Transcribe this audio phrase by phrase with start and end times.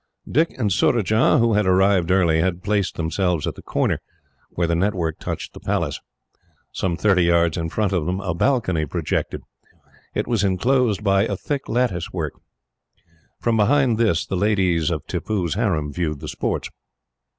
[0.27, 3.99] Dick and Surajah, who had arrived early, had placed themselves at the corner,
[4.49, 5.99] where the network touched the Palace.
[6.71, 9.43] Some thirty yards in front of them, a balcony projected.
[10.15, 12.33] It was enclosed by a thick lattice work.
[13.39, 16.71] From behind this, the ladies of Tippoo's harem viewed the sports.